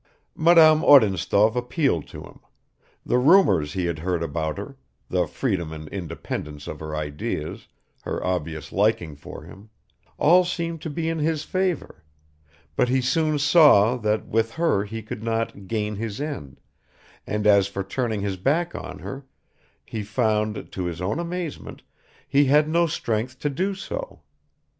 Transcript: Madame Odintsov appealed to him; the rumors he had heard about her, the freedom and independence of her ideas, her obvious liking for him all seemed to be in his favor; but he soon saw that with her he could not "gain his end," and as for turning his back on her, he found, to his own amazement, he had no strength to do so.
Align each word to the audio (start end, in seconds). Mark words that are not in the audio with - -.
Madame 0.35 0.81
Odintsov 0.83 1.55
appealed 1.55 2.07
to 2.07 2.23
him; 2.23 2.39
the 3.05 3.19
rumors 3.19 3.73
he 3.73 3.85
had 3.85 3.99
heard 3.99 4.23
about 4.23 4.57
her, 4.57 4.75
the 5.09 5.27
freedom 5.27 5.71
and 5.71 5.87
independence 5.89 6.65
of 6.65 6.79
her 6.79 6.95
ideas, 6.95 7.67
her 8.01 8.25
obvious 8.25 8.71
liking 8.71 9.15
for 9.15 9.43
him 9.43 9.69
all 10.17 10.43
seemed 10.43 10.81
to 10.81 10.89
be 10.89 11.07
in 11.07 11.19
his 11.19 11.43
favor; 11.43 12.03
but 12.75 12.89
he 12.89 12.99
soon 12.99 13.37
saw 13.37 13.95
that 13.95 14.25
with 14.25 14.53
her 14.53 14.85
he 14.85 15.03
could 15.03 15.21
not 15.21 15.67
"gain 15.67 15.97
his 15.97 16.19
end," 16.19 16.59
and 17.27 17.45
as 17.45 17.67
for 17.67 17.83
turning 17.83 18.21
his 18.21 18.37
back 18.37 18.73
on 18.73 18.97
her, 18.97 19.27
he 19.85 20.01
found, 20.01 20.71
to 20.71 20.85
his 20.85 20.99
own 20.99 21.19
amazement, 21.19 21.83
he 22.27 22.45
had 22.45 22.67
no 22.67 22.87
strength 22.87 23.37
to 23.37 23.51
do 23.51 23.75
so. 23.75 24.23